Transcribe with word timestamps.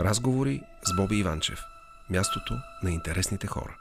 Разговори 0.00 0.62
с 0.84 0.96
Боби 0.96 1.16
Иванчев. 1.16 1.60
Мястото 2.10 2.54
на 2.82 2.90
интересните 2.90 3.46
хора. 3.46 3.76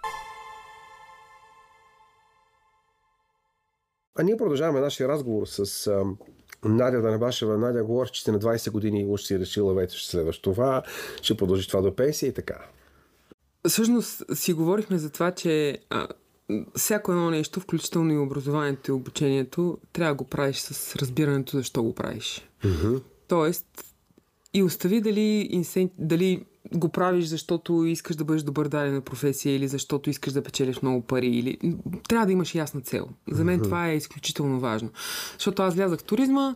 А 4.20 4.24
ние 4.24 4.38
продължаваме 4.38 4.80
нашия 4.80 5.08
разговор 5.08 5.48
с 5.48 5.88
а, 5.88 6.04
Надя 6.66 7.02
Данабашева. 7.02 7.58
Надя 7.58 7.84
говори, 7.84 8.10
че 8.14 8.22
сте 8.22 8.32
на 8.32 8.40
20 8.40 8.72
години 8.72 9.02
и 9.02 9.06
уж 9.06 9.22
си 9.22 9.40
решила 9.40 9.74
вече 9.74 10.00
ще 10.00 10.10
следваш 10.10 10.40
това, 10.40 10.84
ще 11.22 11.38
продължи 11.38 11.68
това 11.68 11.82
до 11.82 11.96
пенсия 11.96 12.30
и 12.30 12.34
така. 12.34 12.58
Всъщност 13.68 14.24
си 14.34 14.54
говорихме 14.54 14.98
за 14.98 15.10
това, 15.10 15.32
че 15.32 15.80
а, 15.90 16.08
всяко 16.76 17.12
едно 17.12 17.30
нещо, 17.30 17.60
включително 17.60 18.14
и 18.14 18.18
образованието 18.18 18.92
и 18.92 18.94
обучението, 18.94 19.78
трябва 19.94 20.14
да 20.14 20.18
го 20.18 20.24
правиш 20.24 20.58
с 20.58 20.96
разбирането 20.96 21.58
защо 21.58 21.84
го 21.84 21.96
правиш. 21.96 22.48
Mm-hmm. 22.64 23.02
Тоест, 23.28 23.87
и 24.54 24.64
остави 24.64 25.02
дали, 25.02 25.48
инсен... 25.52 25.90
дали 25.98 26.46
го 26.76 26.90
правиш, 26.90 27.26
защото 27.26 27.86
искаш 27.86 28.16
да 28.16 28.24
бъдеш 28.24 28.44
добър 28.44 28.68
дадена 28.68 29.02
професия 29.02 29.56
или 29.56 29.68
защото 29.68 30.10
искаш 30.10 30.34
да 30.34 30.44
печелиш 30.44 30.82
много 30.82 31.02
пари. 31.02 31.28
Или... 31.28 31.58
Трябва 32.10 32.26
да 32.26 32.32
имаш 32.32 32.56
ясна 32.56 32.82
цел. 32.82 33.10
За 33.32 33.44
мен 33.44 33.60
mm-hmm. 33.60 33.64
това 33.64 33.90
е 33.90 33.96
изключително 33.96 34.60
важно. 34.60 34.90
Защото 35.34 35.64
аз 35.64 35.76
влязах 35.76 36.00
в 36.00 36.04
туризма, 36.04 36.56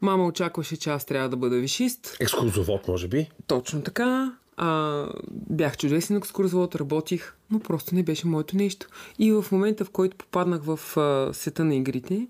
мама 0.00 0.26
очакваше, 0.26 0.76
че 0.76 0.90
аз 0.90 1.04
трябва 1.04 1.28
да 1.28 1.36
бъда 1.36 1.56
вишист. 1.56 2.16
Екскурзовод, 2.20 2.88
може 2.88 3.08
би. 3.08 3.30
Точно 3.46 3.82
така. 3.82 4.32
А, 4.56 5.06
бях 5.50 5.76
чудесен 5.76 6.16
екскурзовод, 6.16 6.74
работих, 6.74 7.36
но 7.50 7.60
просто 7.60 7.94
не 7.94 8.02
беше 8.02 8.26
моето 8.26 8.56
нещо. 8.56 8.86
И 9.18 9.32
в 9.32 9.44
момента, 9.52 9.84
в 9.84 9.90
който 9.90 10.16
попаднах 10.16 10.62
в 10.62 10.96
а, 10.96 11.34
света 11.34 11.64
на 11.64 11.74
игрите, 11.74 12.26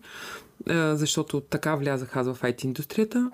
а, 0.69 0.97
защото 0.97 1.41
така 1.41 1.75
влязах 1.75 2.17
аз 2.17 2.27
в 2.27 2.43
IT 2.43 2.65
индустрията, 2.65 3.31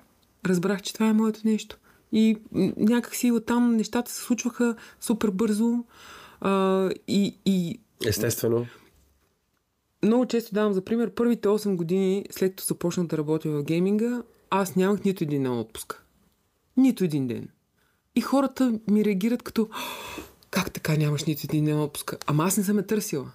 разбрах, 0.46 0.82
че 0.82 0.94
това 0.94 1.06
е 1.06 1.12
моето 1.12 1.40
нещо. 1.44 1.78
И 2.12 2.36
някакси 2.76 3.32
оттам 3.32 3.76
нещата 3.76 4.10
се 4.10 4.20
случваха 4.20 4.76
супер 5.00 5.30
бързо. 5.30 5.84
А, 6.40 6.90
и, 7.08 7.38
и... 7.46 7.80
Естествено. 8.06 8.66
Много 10.02 10.26
често 10.26 10.54
давам 10.54 10.72
за 10.72 10.84
пример, 10.84 11.10
първите 11.10 11.48
8 11.48 11.76
години, 11.76 12.24
след 12.30 12.50
като 12.50 12.64
започнах 12.64 13.06
да 13.06 13.18
работя 13.18 13.50
в 13.50 13.64
гейминга, 13.64 14.22
аз 14.50 14.76
нямах 14.76 15.04
нито 15.04 15.24
един 15.24 15.42
ден 15.42 15.58
отпуска. 15.58 16.02
Нито 16.76 17.04
един 17.04 17.26
ден. 17.26 17.48
И 18.16 18.20
хората 18.20 18.78
ми 18.90 19.04
реагират 19.04 19.42
като 19.42 19.68
как 20.50 20.72
така 20.72 20.96
нямаш 20.96 21.24
нито 21.24 21.40
един 21.44 21.64
ден 21.64 21.80
отпуска? 21.80 22.18
Ама 22.26 22.44
аз 22.44 22.56
не 22.56 22.64
съм 22.64 22.76
я 22.76 22.86
търсила. 22.86 23.30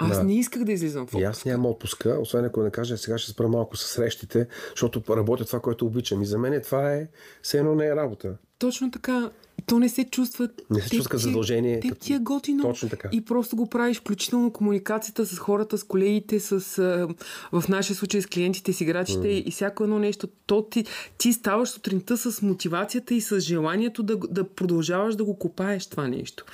Аз 0.00 0.18
да. 0.18 0.24
не 0.24 0.38
исках 0.38 0.64
да 0.64 0.72
излизам 0.72 1.02
в 1.02 1.04
отпуска. 1.04 1.20
И 1.20 1.24
аз 1.24 1.44
нямам 1.44 1.66
отпуска, 1.66 2.18
освен 2.20 2.44
ако 2.44 2.62
не 2.62 2.70
кажа, 2.70 2.98
сега 2.98 3.18
ще 3.18 3.30
спра 3.30 3.48
малко 3.48 3.76
с 3.76 3.86
срещите, 3.86 4.46
защото 4.70 5.16
работя 5.16 5.44
това, 5.44 5.60
което 5.60 5.86
обичам. 5.86 6.22
И 6.22 6.26
за 6.26 6.38
мен 6.38 6.60
това 6.62 6.92
е, 6.92 7.08
все 7.42 7.58
едно 7.58 7.74
не 7.74 7.86
е 7.86 7.96
работа. 7.96 8.36
Точно 8.58 8.90
така 8.90 9.30
то 9.70 9.78
не 9.78 9.88
се 9.88 10.04
чувства. 10.04 10.48
Не 10.70 10.80
се 10.80 10.96
чувства 10.96 11.18
задължение. 11.18 11.80
Те 11.80 11.94
ти 11.94 12.12
е 12.14 12.18
готино. 12.18 12.62
Точно 12.62 12.88
така. 12.88 13.08
И 13.12 13.20
просто 13.20 13.56
го 13.56 13.66
правиш, 13.66 14.00
включително 14.00 14.52
комуникацията 14.52 15.26
с 15.26 15.38
хората, 15.38 15.78
с 15.78 15.84
колегите, 15.84 16.40
с, 16.40 16.60
в 17.52 17.64
нашия 17.68 17.96
случай 17.96 18.22
с 18.22 18.26
клиентите, 18.26 18.72
с 18.72 18.80
играчите 18.80 19.28
mm. 19.28 19.42
и 19.42 19.50
всяко 19.50 19.84
едно 19.84 19.98
нещо. 19.98 20.28
То 20.46 20.62
ти, 20.62 20.84
ти 21.18 21.32
ставаш 21.32 21.68
сутринта 21.68 22.16
с 22.16 22.42
мотивацията 22.42 23.14
и 23.14 23.20
с 23.20 23.40
желанието 23.40 24.02
да, 24.02 24.16
да 24.16 24.44
продължаваш 24.44 25.16
да 25.16 25.24
го 25.24 25.38
копаеш 25.38 25.86
това 25.86 26.08
нещо. 26.08 26.44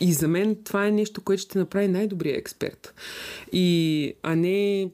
И 0.00 0.12
за 0.12 0.28
мен 0.28 0.56
това 0.64 0.86
е 0.86 0.90
нещо, 0.90 1.20
което 1.20 1.42
ще 1.42 1.58
направи 1.58 1.88
най-добрия 1.88 2.36
експерт. 2.36 2.94
И, 3.52 4.12
а 4.22 4.36
не 4.36 4.88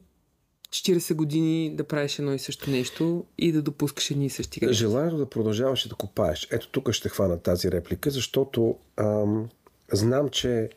40 0.73 1.13
години 1.13 1.75
да 1.75 1.83
правиш 1.83 2.19
едно 2.19 2.33
и 2.33 2.39
също 2.39 2.71
нещо 2.71 3.25
и 3.37 3.51
да 3.51 3.61
допускаш 3.61 4.11
едни 4.11 4.25
и 4.25 4.29
същи 4.29 4.59
грешки. 4.59 4.75
Желанието 4.75 5.17
да 5.17 5.29
продължаваш 5.29 5.87
да 5.87 5.95
копаеш. 5.95 6.47
Ето 6.51 6.69
тук 6.71 6.91
ще 6.91 7.09
хвана 7.09 7.39
тази 7.39 7.71
реплика, 7.71 8.09
защото 8.09 8.77
ам, 8.97 9.49
знам, 9.91 10.29
че 10.29 10.69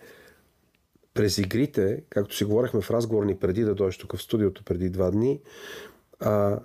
през 1.14 1.38
игрите, 1.38 2.02
както 2.10 2.36
си 2.36 2.44
говорихме 2.44 2.80
в 2.80 2.90
разговор 2.90 3.24
ни 3.24 3.36
преди 3.36 3.62
да 3.62 3.74
дойдеш 3.74 3.98
тук 3.98 4.16
в 4.16 4.22
студиото 4.22 4.64
преди 4.64 4.90
два 4.90 5.10
дни, 5.10 5.40
а, 6.20 6.60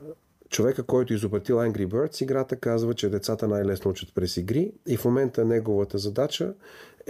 човека, 0.50 0.84
който 0.84 1.14
изобретил 1.14 1.56
Angry 1.56 1.88
Birds 1.88 2.24
играта, 2.24 2.56
казва, 2.56 2.94
че 2.94 3.10
децата 3.10 3.48
най-лесно 3.48 3.92
учат 3.92 4.14
през 4.16 4.38
игри 4.38 4.72
и 4.88 4.98
в 4.98 5.06
момента 5.06 5.46
неговата 5.46 5.98
задача 5.98 6.54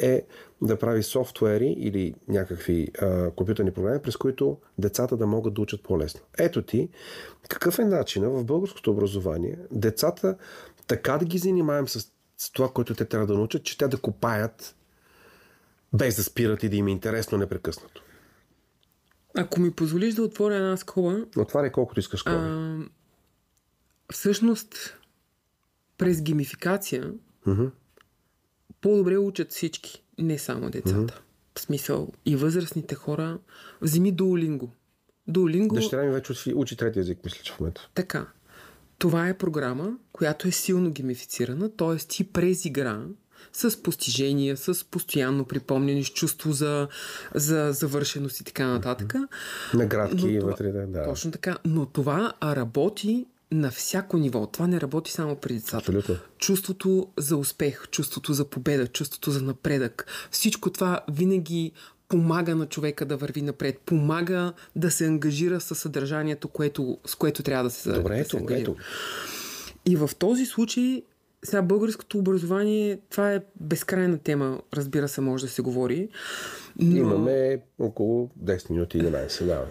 е 0.02 0.26
да 0.62 0.80
прави 0.80 1.04
софтуери 1.04 1.76
или 1.80 2.14
някакви 2.28 2.88
а, 3.02 3.32
компютърни 3.32 3.72
програми, 3.72 4.02
през 4.02 4.18
които 4.18 4.58
децата 4.78 5.18
да 5.18 5.28
могат 5.28 5.54
да 5.54 5.62
учат 5.62 5.84
по-лесно. 5.84 6.22
Ето 6.38 6.62
ти, 6.62 6.90
какъв 7.50 7.80
е 7.80 7.86
начина 7.86 8.30
в 8.30 8.46
българското 8.46 8.92
образование 8.92 9.58
децата 9.72 10.38
така 10.88 11.18
да 11.18 11.26
ги 11.26 11.38
занимаем 11.38 11.88
с, 11.88 12.12
с 12.38 12.52
това, 12.52 12.70
което 12.70 12.96
те 12.96 13.06
трябва 13.06 13.28
да 13.28 13.34
научат, 13.34 13.64
че 13.64 13.78
те 13.78 13.88
да 13.88 13.98
копаят 13.98 14.76
без 15.94 16.16
да 16.16 16.24
спират 16.24 16.64
и 16.64 16.70
да 16.70 16.76
им 16.76 16.88
е 16.88 16.92
интересно 16.92 17.38
непрекъснато. 17.38 18.04
Ако 19.38 19.60
ми 19.60 19.72
позволиш 19.72 20.14
да 20.14 20.24
отворя 20.24 20.56
една 20.56 20.78
скоба... 20.78 21.26
Отваряй 21.38 21.72
колкото 21.72 22.00
искаш 22.00 22.20
скоба. 22.20 22.78
Всъщност, 24.12 24.98
през 25.98 26.22
геймификация 26.22 27.14
uh-huh 27.48 27.72
по-добре 28.82 29.18
учат 29.18 29.52
всички, 29.52 30.04
не 30.18 30.38
само 30.38 30.70
децата. 30.70 30.98
Mm-hmm. 30.98 31.58
В 31.58 31.62
смисъл 31.62 32.12
и 32.26 32.36
възрастните 32.36 32.96
хора. 32.96 33.40
Вземи 33.82 34.12
Дуолинго. 34.12 34.72
Дуолинго... 35.28 35.76
Дъщеря 35.76 36.04
ми 36.04 36.12
вече 36.12 36.32
учи, 36.32 36.54
учи 36.54 36.78
трети 36.78 37.00
език, 37.00 37.20
мисля, 37.26 37.40
че 37.44 37.54
в 37.54 37.60
момента. 37.60 37.90
Така. 37.94 38.28
Това 38.98 39.28
е 39.28 39.38
програма, 39.38 39.98
която 40.12 40.48
е 40.48 40.52
силно 40.52 40.92
геймифицирана, 40.92 41.76
т.е. 41.76 41.98
ти 41.98 42.24
през 42.24 42.66
игра 42.66 43.02
с 43.54 43.84
постижения, 43.84 44.58
с 44.58 44.86
постоянно 44.92 45.46
припомняне, 45.46 46.04
с 46.04 46.08
чувство 46.08 46.52
за, 46.52 46.88
за 47.36 47.72
завършеност 47.72 48.40
и 48.40 48.44
така 48.44 48.68
нататък. 48.68 49.14
Наградки 49.74 50.40
вътре, 50.40 50.72
да. 50.72 51.04
Точно 51.04 51.32
така. 51.32 51.58
Но 51.66 51.86
това 51.86 52.34
работи 52.44 53.26
на 53.52 53.72
всяко 53.72 54.18
ниво. 54.18 54.48
Това 54.48 54.68
не 54.68 54.82
работи 54.82 55.12
само 55.12 55.36
при 55.36 55.54
децата. 55.54 55.78
Абсолютно. 55.78 56.16
Чувството 56.38 57.08
за 57.18 57.38
успех, 57.38 57.88
чувството 57.92 58.34
за 58.34 58.46
победа, 58.46 58.88
чувството 58.88 59.32
за 59.32 59.42
напредък. 59.42 60.06
Всичко 60.32 60.70
това 60.70 61.00
винаги 61.12 61.72
помага 62.08 62.56
на 62.56 62.66
човека 62.66 63.06
да 63.06 63.18
върви 63.18 63.42
напред, 63.42 63.80
помага 63.86 64.54
да 64.76 64.92
се 64.92 65.06
ангажира 65.06 65.62
с 65.62 65.76
съдържанието, 65.76 66.48
което, 66.48 66.98
с 67.06 67.16
което 67.16 67.44
трябва 67.44 67.64
да 67.64 67.70
се 67.70 67.92
Добре, 67.92 68.16
да 68.16 68.22
ето, 68.22 68.38
се 68.48 68.56
ето. 68.56 68.76
И 69.86 69.96
в 69.96 70.10
този 70.20 70.46
случай 70.46 71.04
сега 71.44 71.62
българското 71.62 72.18
образование, 72.18 73.00
това 73.10 73.34
е 73.34 73.42
безкрайна 73.60 74.18
тема, 74.18 74.62
разбира 74.74 75.08
се, 75.08 75.22
може 75.22 75.46
да 75.46 75.52
се 75.52 75.62
говори. 75.62 76.10
Но... 76.80 76.98
Имаме 76.98 77.62
около 77.80 78.30
10 78.44 78.70
минути 78.70 78.98
и 78.98 79.02
11, 79.02 79.46
да. 79.46 79.66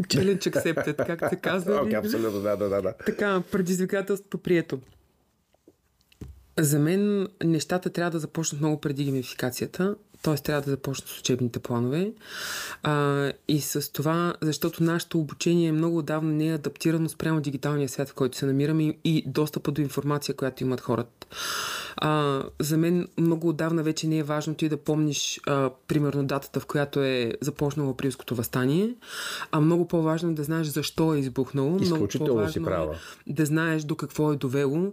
Challenge 0.00 0.50
accepted, 0.50 1.06
как 1.06 1.28
се 1.28 1.36
казва. 1.36 1.74
Okay, 1.74 1.98
абсолютно, 1.98 2.40
да, 2.40 2.56
да, 2.56 2.68
да. 2.68 2.94
Така, 3.06 3.42
предизвикателството 3.52 4.38
прието. 4.38 4.80
За 6.58 6.78
мен 6.78 7.28
нещата 7.44 7.90
трябва 7.90 8.10
да 8.10 8.18
започнат 8.18 8.60
много 8.60 8.80
преди 8.80 9.04
геймификацията 9.04 9.96
т.е. 10.26 10.36
трябва 10.36 10.62
да 10.62 10.70
започнат 10.70 11.08
с 11.08 11.18
учебните 11.18 11.58
планове. 11.58 12.12
А, 12.82 13.32
и 13.48 13.60
с 13.60 13.92
това, 13.92 14.34
защото 14.40 14.82
нашето 14.82 15.18
обучение 15.18 15.68
е 15.68 15.72
много 15.72 15.98
отдавна 15.98 16.32
не 16.32 16.48
е 16.48 16.54
адаптирано 16.54 17.08
спрямо 17.08 17.40
дигиталния 17.40 17.88
свят, 17.88 18.08
в 18.08 18.14
който 18.14 18.36
се 18.36 18.46
намираме 18.46 18.96
и 19.04 19.24
достъпа 19.26 19.70
до 19.70 19.80
информация, 19.80 20.34
която 20.34 20.62
имат 20.62 20.80
хората. 20.80 21.26
А, 21.96 22.42
за 22.60 22.78
мен 22.78 23.08
много 23.18 23.48
отдавна 23.48 23.82
вече 23.82 24.06
не 24.06 24.18
е 24.18 24.22
важно 24.22 24.54
ти 24.54 24.68
да 24.68 24.76
помниш, 24.76 25.40
а, 25.46 25.70
примерно, 25.88 26.24
датата, 26.24 26.60
в 26.60 26.66
която 26.66 27.02
е 27.02 27.32
започнало 27.40 27.90
априлското 27.90 28.34
възстание, 28.34 28.94
а 29.52 29.60
много 29.60 29.88
по-важно 29.88 30.30
е 30.30 30.34
да 30.34 30.44
знаеш 30.44 30.66
защо 30.66 31.14
е 31.14 31.18
избухнало. 31.18 31.78
Изключително 31.80 32.52
си 32.52 32.62
права. 32.62 32.94
Е 32.94 33.32
да 33.32 33.46
знаеш 33.46 33.82
до 33.82 33.96
какво 33.96 34.32
е 34.32 34.36
довело. 34.36 34.92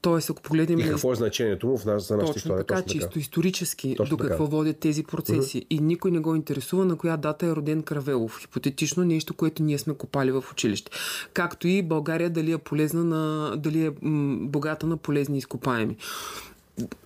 Тоест, 0.00 0.30
ако 0.30 0.42
погледнем... 0.42 0.78
И 0.78 0.82
какво 0.82 1.12
е 1.12 1.14
значението 1.14 1.66
му 1.66 1.78
в 1.78 1.84
нас, 1.84 2.08
за 2.08 2.16
нашата 2.16 2.38
история. 2.38 2.64
Така, 2.64 2.82
точно 2.82 3.00
чисто 3.00 3.18
исторически, 3.18 3.94
точно 3.96 4.16
до 4.16 4.24
какво 4.24 4.44
така 4.44 4.50
водят 4.64 4.80
тези 4.80 5.04
процеси. 5.04 5.58
Uh-huh. 5.58 5.66
И 5.70 5.78
никой 5.78 6.10
не 6.10 6.18
го 6.18 6.34
интересува 6.34 6.84
на 6.84 6.96
коя 6.96 7.16
дата 7.16 7.46
е 7.46 7.56
роден 7.56 7.82
Кравелов. 7.82 8.40
Хипотетично 8.40 9.04
нещо, 9.04 9.34
което 9.34 9.62
ние 9.62 9.78
сме 9.78 9.94
копали 9.94 10.32
в 10.32 10.44
училище. 10.52 10.90
Както 11.32 11.68
и 11.68 11.82
България 11.82 12.30
дали 12.30 12.52
е 12.52 12.58
полезна 12.58 13.04
на, 13.04 13.56
дали 13.56 13.86
е 13.86 13.90
м- 14.02 14.38
богата 14.48 14.86
на 14.86 14.96
полезни 14.96 15.38
изкопаеми. 15.38 15.96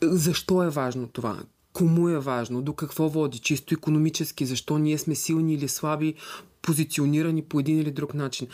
Защо 0.03 0.63
е 0.63 0.71
важно 0.71 1.09
това? 1.09 1.39
Кому 1.73 2.09
е 2.09 2.19
важно? 2.19 2.63
До 2.63 2.73
какво 2.73 3.09
води? 3.09 3.39
Чисто 3.39 3.75
економически? 3.75 4.47
Защо 4.47 4.79
ние 4.79 4.99
сме 4.99 5.15
силни 5.15 5.55
или 5.55 5.69
слаби, 5.69 6.15
позиционирани 6.63 7.43
по 7.43 7.61
един 7.61 7.79
или 7.79 7.91
друг 7.91 8.15
начин? 8.15 8.47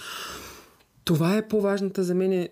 Това 1.04 1.36
е 1.36 1.48
по-важната 1.48 2.04
за 2.04 2.14
мен 2.14 2.48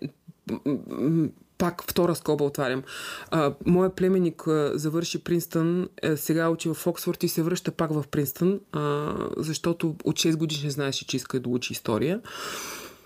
пак 1.57 1.83
втора 1.87 2.15
скоба 2.15 2.43
отварям. 2.43 2.83
А, 3.31 3.53
моя 3.65 3.95
племенник 3.95 4.47
а, 4.47 4.71
завърши 4.75 5.23
Принстън, 5.23 5.89
е, 6.01 6.17
сега 6.17 6.49
учи 6.49 6.69
в 6.73 6.87
Оксфорд 6.87 7.23
и 7.23 7.27
се 7.27 7.43
връща 7.43 7.71
пак 7.71 7.93
в 7.93 8.05
Принстън, 8.11 8.59
а, 8.71 9.13
защото 9.37 9.95
от 10.03 10.15
6 10.15 10.35
години 10.35 10.61
не 10.63 10.71
знаеше, 10.71 11.07
че 11.07 11.17
иска 11.17 11.39
да 11.39 11.49
учи 11.49 11.73
история. 11.73 12.21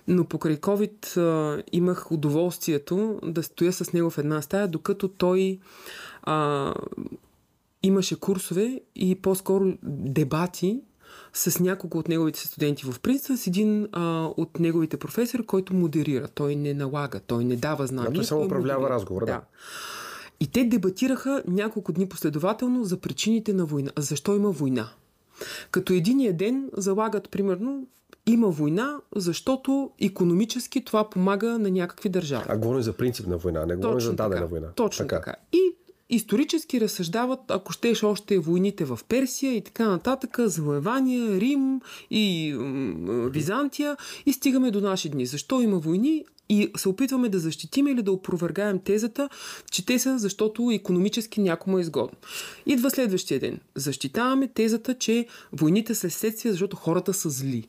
но 0.08 0.26
покрай 0.26 0.58
COVID 0.58 1.18
а, 1.18 1.64
имах 1.72 2.12
удоволствието 2.12 3.20
да 3.24 3.44
стоя 3.44 3.74
с 3.74 3.94
него 3.94 4.10
в 4.10 4.18
една 4.18 4.42
стая, 4.42 4.68
докато 4.68 5.08
той 5.08 5.60
а, 6.24 6.74
имаше 7.84 8.20
курсове 8.20 8.82
и 8.96 9.16
по-скоро 9.16 9.74
дебати 9.84 10.82
с 11.34 11.60
няколко 11.60 11.98
от 11.98 12.08
неговите 12.08 12.40
студенти 12.40 12.86
в 12.86 13.00
Принстън, 13.00 13.38
с 13.38 13.48
един 13.48 13.88
а, 13.92 14.30
от 14.38 14.60
неговите 14.60 14.98
професори, 14.98 15.46
който 15.46 15.74
модерира. 15.74 16.28
Той 16.28 16.56
не 16.56 16.74
налага, 16.74 17.20
той 17.20 17.46
не 17.46 17.56
дава 17.56 17.88
знания. 17.88 18.12
Да, 18.12 18.16
той 18.16 18.26
само 18.26 18.46
управлява 18.46 18.90
разговора, 18.90 19.26
да. 19.26 19.32
да. 19.32 19.42
И 20.40 20.48
те 20.48 20.64
дебатираха 20.64 21.44
няколко 21.48 21.92
дни 21.92 22.10
последователно 22.10 22.84
за 22.84 22.98
причините 22.98 23.54
на 23.54 23.66
война. 23.66 23.92
Защо 23.98 24.36
има 24.36 24.52
война? 24.52 24.90
Като 25.72 25.94
единия 25.94 26.38
ден 26.38 26.70
залагат, 26.78 27.30
примерно, 27.30 27.88
има 28.26 28.48
война, 28.48 28.98
защото 29.16 29.92
економически 30.02 30.86
това 30.86 31.10
помага 31.10 31.60
на 31.60 31.72
някакви 31.72 32.10
държави. 32.10 32.46
А 32.48 32.58
говорим 32.58 32.82
за 32.82 32.94
принцип 32.94 33.28
на 33.28 33.38
война, 33.38 33.66
не 33.66 33.76
говорим 33.76 34.00
за 34.00 34.14
дадена 34.14 34.36
така, 34.36 34.46
война. 34.46 34.68
Точно 34.76 35.08
така. 35.08 35.16
така. 35.16 35.36
Исторически 36.10 36.82
разсъждават, 36.82 37.40
ако 37.48 37.72
щеш 37.72 38.04
още 38.04 38.40
войните 38.40 38.86
в 38.86 39.00
Персия 39.10 39.56
и 39.56 39.62
така 39.62 39.90
нататък, 39.90 40.38
завоевания, 40.40 41.40
Рим 41.40 41.82
и 42.12 42.56
Византия 43.32 43.98
и 44.26 44.34
стигаме 44.34 44.72
до 44.72 44.82
наши 44.82 45.10
дни. 45.10 45.26
Защо 45.26 45.62
има 45.62 45.80
войни? 45.80 46.26
И 46.50 46.72
се 46.78 46.90
опитваме 46.90 47.30
да 47.30 47.40
защитим 47.40 47.88
или 47.88 48.02
да 48.02 48.12
опровергаем 48.12 48.80
тезата, 48.80 49.30
че 49.72 49.86
те 49.86 50.00
са 50.00 50.20
защото 50.20 50.72
економически 50.72 51.42
някому 51.42 51.78
е 51.78 51.82
изгодно. 51.82 52.18
Идва 52.66 52.90
следващия 52.90 53.40
ден. 53.40 53.60
Защитаваме 53.76 54.48
тезата, 54.48 54.98
че 54.98 55.28
войните 55.54 55.96
са 55.96 56.10
следствие, 56.10 56.52
защото 56.52 56.78
хората 56.78 57.14
са 57.14 57.30
зли 57.30 57.68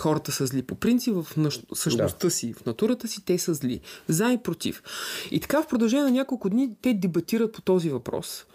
хората 0.00 0.32
са 0.32 0.46
зли. 0.46 0.62
По 0.62 0.74
принцип, 0.74 1.14
в 1.14 1.26
същността 1.74 2.26
да. 2.26 2.30
си, 2.30 2.52
в 2.52 2.66
натурата 2.66 3.08
си, 3.08 3.24
те 3.24 3.38
са 3.38 3.54
зли. 3.54 3.80
За 4.08 4.32
и 4.32 4.38
против. 4.38 4.82
И 5.30 5.40
така 5.40 5.62
в 5.62 5.66
продължение 5.66 6.04
на 6.04 6.10
няколко 6.10 6.50
дни 6.50 6.76
те 6.82 6.94
дебатират 6.94 7.52
по 7.52 7.62
този 7.62 7.90
въпрос. 7.90 8.46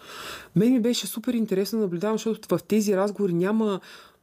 Мен 0.56 0.72
ми 0.72 0.80
беше 0.80 1.06
супер 1.06 1.34
интересно 1.34 1.78
да 1.78 1.84
наблюдавам, 1.84 2.16
защото 2.18 2.56
в 2.56 2.62
тези 2.62 2.96
разговори 2.96 3.34
няма 3.34 3.80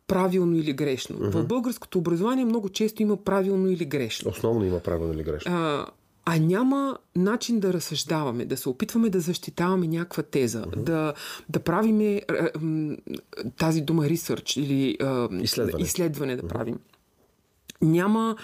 правилно 0.07 0.55
или 0.55 0.73
грешно. 0.73 1.15
Uh-huh. 1.15 1.31
В 1.31 1.47
българското 1.47 1.97
образование 1.97 2.45
много 2.45 2.69
често 2.69 3.01
има 3.01 3.17
правилно 3.17 3.69
или 3.69 3.85
грешно. 3.85 4.31
Основно 4.31 4.65
има 4.65 4.79
правилно 4.79 5.13
или 5.13 5.23
грешно. 5.23 5.51
А, 5.51 5.85
а 6.25 6.39
няма 6.39 6.97
начин 7.15 7.59
да 7.59 7.73
разсъждаваме, 7.73 8.45
да 8.45 8.57
се 8.57 8.69
опитваме 8.69 9.09
да 9.09 9.19
защитаваме 9.19 9.87
някаква 9.87 10.23
теза, 10.23 10.61
uh-huh. 10.61 10.83
да, 10.83 11.13
да 11.49 11.59
правиме 11.59 12.21
тази 13.57 13.81
дума 13.81 14.03
research 14.03 14.59
или 14.59 14.97
изследване. 15.43 15.83
изследване 15.83 16.35
да 16.35 16.43
uh-huh. 16.43 16.47
правим 16.47 16.79
няма 17.83 18.35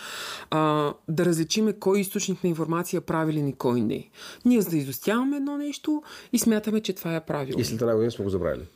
а, 0.50 0.94
да 1.08 1.26
различиме 1.26 1.74
кой 1.74 2.00
източник 2.00 2.44
на 2.44 2.50
информация 2.50 2.98
е 2.98 3.02
правилен 3.02 3.48
и 3.48 3.54
кой 3.54 3.82
не. 3.82 4.10
Ние 4.46 4.62
за 4.62 4.70
да 4.70 4.78
изостяваме 4.78 5.38
едно 5.38 5.58
нещо 5.58 6.04
и 6.34 6.40
смятаме, 6.40 6.82
че 6.82 6.94
това 6.94 7.16
е 7.16 7.26
правилно. 7.26 7.62
И 7.62 7.66
след 7.66 7.82
една 7.82 7.96
година 7.96 8.12
сме 8.12 8.26
го 8.26 8.30
забравили. 8.30 8.68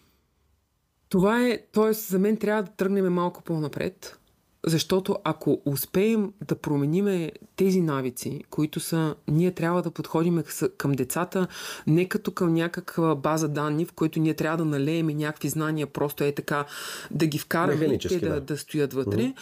Това 1.09 1.47
е, 1.47 1.59
т.е. 1.73 1.93
за 1.93 2.19
мен 2.19 2.37
трябва 2.37 2.63
да 2.63 2.71
тръгнем 2.71 3.13
малко 3.13 3.43
по-напред 3.43 4.19
защото 4.67 5.17
ако 5.23 5.61
успеем 5.65 6.33
да 6.47 6.55
промениме 6.55 7.31
тези 7.55 7.81
навици, 7.81 8.43
които 8.49 8.79
са, 8.79 9.15
ние 9.27 9.51
трябва 9.51 9.81
да 9.81 9.91
подходим 9.91 10.43
към 10.77 10.91
децата 10.91 11.47
не 11.87 12.05
като 12.09 12.31
към 12.31 12.53
някаква 12.53 13.15
база 13.15 13.47
данни, 13.47 13.85
в 13.85 13.91
които 13.91 14.19
ние 14.19 14.33
трябва 14.33 14.57
да 14.57 14.65
налеем 14.65 15.07
някакви 15.07 15.49
знания, 15.49 15.87
просто 15.87 16.23
е 16.23 16.31
така 16.31 16.65
да 17.11 17.27
ги 17.27 17.39
вкараме 17.39 17.85
и 17.85 17.99
те 17.99 18.19
да, 18.19 18.29
да. 18.29 18.41
да 18.41 18.57
стоят 18.57 18.93
вътре, 18.93 19.21
mm-hmm. 19.21 19.35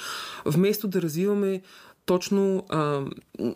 вместо 0.46 0.88
да 0.88 1.02
развиваме 1.02 1.62
точно 2.06 2.66
а, 2.70 3.06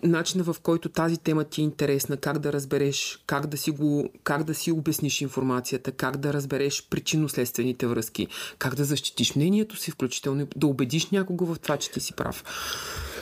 начина 0.03 0.43
в 0.43 0.55
който 0.63 0.89
тази 0.89 1.17
тема 1.17 1.43
ти 1.43 1.61
е 1.61 1.63
интересна, 1.63 2.17
как 2.17 2.39
да 2.39 2.53
разбереш, 2.53 3.23
как 3.27 3.47
да 3.47 3.57
си, 3.57 3.71
го, 3.71 4.09
как 4.23 4.43
да 4.43 4.53
си 4.53 4.71
обясниш 4.71 5.21
информацията, 5.21 5.91
как 5.91 6.17
да 6.17 6.33
разбереш 6.33 6.87
причинно-следствените 6.89 7.85
връзки, 7.85 8.27
как 8.59 8.75
да 8.75 8.83
защитиш 8.83 9.35
мнението 9.35 9.75
си, 9.75 9.91
включително 9.91 10.47
да 10.55 10.67
убедиш 10.67 11.11
някого 11.11 11.45
в 11.45 11.59
това, 11.59 11.77
че 11.77 11.91
ти 11.91 11.99
си 11.99 12.13
прав. 12.15 12.43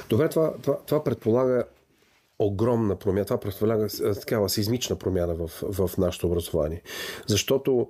Добре, 0.09 0.29
това, 0.29 0.53
това, 0.61 0.77
това 0.85 1.03
предполага 1.03 1.63
огромна 2.39 2.95
промяна. 2.95 3.25
Това 3.25 3.39
предполага 3.39 3.87
такава 4.19 4.49
сизмична 4.49 4.95
промяна 4.95 5.35
в, 5.35 5.47
в 5.47 5.97
нашето 5.97 6.27
образование. 6.27 6.81
Защото 7.27 7.89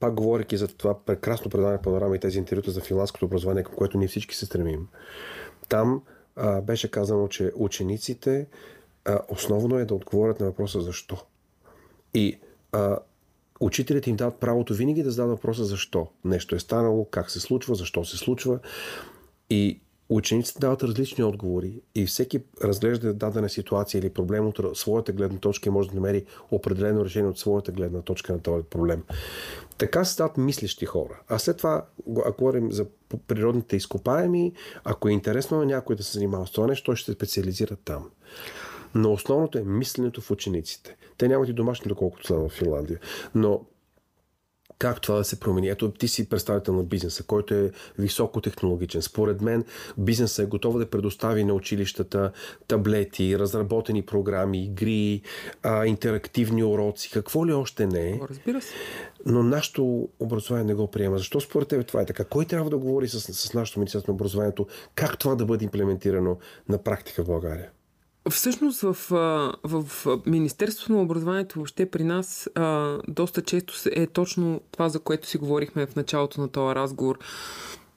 пак 0.00 0.14
говоряки 0.14 0.56
за 0.56 0.68
това 0.68 1.04
прекрасно 1.04 1.50
предаване 1.50 1.82
панорама 1.82 2.16
и 2.16 2.20
тези 2.20 2.38
интервюта 2.38 2.70
за 2.70 2.80
финландското 2.80 3.24
образование, 3.24 3.62
към 3.62 3.74
което 3.74 3.98
ние 3.98 4.08
всички 4.08 4.36
се 4.36 4.46
стремим, 4.46 4.88
там 5.68 6.02
а, 6.36 6.60
беше 6.60 6.90
казано, 6.90 7.28
че 7.28 7.52
учениците 7.54 8.46
а, 9.04 9.20
основно 9.28 9.78
е 9.78 9.84
да 9.84 9.94
отговорят 9.94 10.40
на 10.40 10.46
въпроса 10.46 10.80
защо. 10.80 11.22
И 12.14 12.38
а, 12.72 12.98
учителите 13.60 14.10
им 14.10 14.16
дават 14.16 14.40
правото 14.40 14.74
винаги 14.74 15.02
да 15.02 15.10
зададат 15.10 15.36
въпроса 15.36 15.64
защо. 15.64 16.08
Нещо 16.24 16.54
е 16.54 16.58
станало, 16.58 17.04
как 17.04 17.30
се 17.30 17.40
случва, 17.40 17.74
защо 17.74 18.04
се 18.04 18.16
случва. 18.16 18.58
И 19.50 19.80
учениците 20.10 20.60
дават 20.60 20.82
различни 20.82 21.24
отговори 21.24 21.80
и 21.94 22.06
всеки 22.06 22.42
разглежда 22.64 23.14
дадена 23.14 23.48
ситуация 23.48 23.98
или 23.98 24.10
проблем 24.10 24.46
от 24.46 24.78
своята 24.78 25.12
гледна 25.12 25.38
точка 25.38 25.68
и 25.68 25.72
може 25.72 25.88
да 25.88 25.94
намери 25.94 26.24
определено 26.50 27.04
решение 27.04 27.30
от 27.30 27.38
своята 27.38 27.72
гледна 27.72 28.02
точка 28.02 28.32
на 28.32 28.40
този 28.40 28.64
проблем. 28.64 29.02
Така 29.78 30.04
се 30.04 30.12
стават 30.12 30.36
мислещи 30.36 30.86
хора. 30.86 31.20
А 31.28 31.38
след 31.38 31.56
това, 31.56 31.86
ако 32.26 32.38
говорим 32.38 32.72
за 32.72 32.86
природните 33.26 33.76
изкопаеми, 33.76 34.52
ако 34.84 35.08
е 35.08 35.12
интересно 35.12 35.58
на 35.58 35.66
някой 35.66 35.96
да 35.96 36.02
се 36.02 36.12
занимава 36.12 36.46
с 36.46 36.50
това 36.50 36.66
нещо, 36.66 36.84
той 36.84 36.96
ще 36.96 37.12
се 37.12 37.16
специализира 37.16 37.76
там. 37.76 38.10
Но 38.94 39.12
основното 39.12 39.58
е 39.58 39.62
мисленето 39.64 40.20
в 40.20 40.30
учениците. 40.30 40.96
Те 41.18 41.28
нямат 41.28 41.48
и 41.48 41.52
домашни, 41.52 41.88
доколкото 41.88 42.26
са 42.26 42.34
в 42.34 42.48
Финландия. 42.48 43.00
Но 43.34 43.60
как 44.80 45.00
това 45.00 45.16
да 45.16 45.24
се 45.24 45.40
промени. 45.40 45.68
Ето, 45.68 45.90
ти 45.90 46.08
си 46.08 46.28
представител 46.28 46.74
на 46.74 46.82
бизнеса, 46.82 47.22
който 47.22 47.54
е 47.54 47.70
високотехнологичен. 47.98 49.02
Според 49.02 49.40
мен, 49.40 49.64
бизнесът 49.98 50.46
е 50.46 50.48
готов 50.48 50.78
да 50.78 50.90
предостави 50.90 51.44
на 51.44 51.54
училищата 51.54 52.32
таблети, 52.68 53.38
разработени 53.38 54.02
програми, 54.02 54.64
игри, 54.64 55.22
а, 55.62 55.86
интерактивни 55.86 56.64
уроци, 56.64 57.10
какво 57.10 57.46
ли 57.46 57.52
още 57.52 57.86
не 57.86 58.10
е. 58.10 58.20
Разбира 58.30 58.60
се. 58.60 58.74
Но 59.26 59.42
нашето 59.42 60.08
образование 60.20 60.66
не 60.66 60.74
го 60.74 60.90
приема. 60.90 61.18
Защо 61.18 61.40
според 61.40 61.68
теб 61.68 61.86
това 61.86 62.00
е 62.00 62.06
така? 62.06 62.24
Кой 62.24 62.44
трябва 62.44 62.70
да 62.70 62.78
говори 62.78 63.08
с, 63.08 63.20
с 63.20 63.54
нашето 63.54 63.78
Министерство 63.78 64.12
на 64.12 64.14
образованието? 64.14 64.66
Как 64.94 65.18
това 65.18 65.34
да 65.34 65.44
бъде 65.44 65.64
имплементирано 65.64 66.38
на 66.68 66.82
практика 66.82 67.24
в 67.24 67.26
България? 67.26 67.70
Всъщност 68.28 68.80
в, 68.80 68.96
в 69.64 70.06
Министерството 70.26 70.92
на 70.92 71.02
образованието 71.02 71.54
въобще 71.54 71.90
при 71.90 72.04
нас 72.04 72.50
а, 72.54 72.98
доста 73.08 73.42
често 73.42 73.74
е 73.92 74.06
точно 74.06 74.60
това, 74.70 74.88
за 74.88 75.00
което 75.00 75.28
си 75.28 75.38
говорихме 75.38 75.86
в 75.86 75.96
началото 75.96 76.40
на 76.40 76.48
този 76.48 76.74
разговор. 76.74 77.18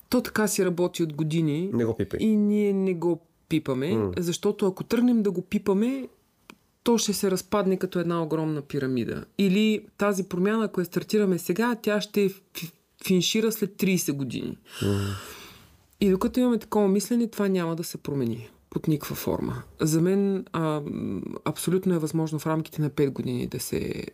То 0.09 0.21
така 0.21 0.47
си 0.47 0.65
работи 0.65 1.03
от 1.03 1.13
години. 1.13 1.69
Не 1.73 1.85
го 1.85 1.97
пипай. 1.97 2.19
И 2.21 2.35
ние 2.35 2.73
не 2.73 2.93
го 2.93 3.19
пипаме, 3.49 3.87
mm. 3.87 4.19
защото 4.19 4.67
ако 4.67 4.83
тръгнем 4.83 5.23
да 5.23 5.31
го 5.31 5.41
пипаме, 5.41 6.07
то 6.83 6.97
ще 6.97 7.13
се 7.13 7.31
разпадне 7.31 7.77
като 7.77 7.99
една 7.99 8.23
огромна 8.23 8.61
пирамида. 8.61 9.25
Или 9.37 9.85
тази 9.97 10.23
промяна, 10.23 10.65
ако 10.65 10.81
я 10.81 10.85
стартираме 10.85 11.37
сега, 11.37 11.75
тя 11.81 12.01
ще 12.01 12.29
финшира 13.05 13.51
след 13.51 13.71
30 13.71 14.13
години. 14.13 14.57
Mm. 14.81 15.13
И 16.01 16.09
докато 16.09 16.39
имаме 16.39 16.59
такова 16.59 16.87
мислене, 16.87 17.27
това 17.27 17.47
няма 17.47 17.75
да 17.75 17.83
се 17.83 17.97
промени 17.97 18.49
под 18.73 18.87
никаква 18.87 19.15
форма. 19.15 19.63
За 19.81 20.01
мен 20.01 20.45
а, 20.53 20.81
абсолютно 21.45 21.93
е 21.93 21.99
възможно 21.99 22.39
в 22.39 22.47
рамките 22.47 22.81
на 22.81 22.89
5 22.89 23.09
години 23.09 23.47
да 23.47 23.59
се 23.59 24.05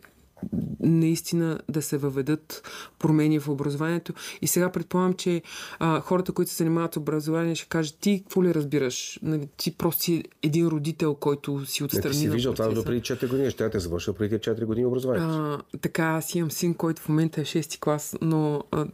наистина 0.80 1.58
да 1.68 1.82
се 1.82 1.98
въведат 1.98 2.62
промени 2.98 3.40
в 3.40 3.48
образованието. 3.48 4.12
И 4.42 4.46
сега 4.46 4.72
предполагам, 4.72 5.12
че 5.12 5.42
а, 5.78 6.00
хората, 6.00 6.32
които 6.32 6.50
се 6.50 6.56
занимават 6.56 6.94
с 6.94 6.96
образование, 6.96 7.54
ще 7.54 7.68
кажат, 7.68 7.96
ти 8.00 8.22
какво 8.22 8.44
ли 8.44 8.54
разбираш? 8.54 9.18
Нали, 9.22 9.48
ти 9.56 9.76
просто 9.76 10.02
си 10.02 10.24
един 10.42 10.66
родител, 10.66 11.14
който 11.14 11.66
си 11.66 11.84
отстрани. 11.84 12.04
Не, 12.04 12.10
ти 12.10 12.18
си 12.18 12.28
виждал 12.28 12.54
това 12.54 12.68
до 12.68 12.84
преди 12.84 13.00
4 13.00 13.28
години. 13.28 13.50
Ще 13.50 13.70
те 13.70 13.78
завършил 13.78 14.14
преди 14.14 14.36
4 14.36 14.64
години 14.64 14.86
образованието. 14.86 15.34
А, 15.34 15.78
така, 15.80 16.04
аз 16.04 16.34
имам 16.34 16.50
син, 16.50 16.74
който 16.74 17.02
в 17.02 17.08
момента 17.08 17.40
е 17.40 17.44
6 17.44 17.80
клас, 17.80 18.16
но 18.20 18.62
а, 18.70 18.86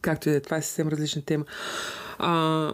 както 0.00 0.28
и 0.28 0.32
да 0.32 0.38
е, 0.38 0.40
това 0.40 0.56
е 0.56 0.62
съвсем 0.62 0.88
различна 0.88 1.22
тема. 1.22 1.44
А, 2.18 2.72